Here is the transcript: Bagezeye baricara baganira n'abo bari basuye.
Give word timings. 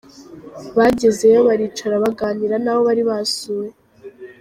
Bagezeye 0.77 1.37
baricara 1.47 1.95
baganira 2.03 2.55
n'abo 2.59 2.81
bari 2.87 3.03
basuye. 3.09 3.71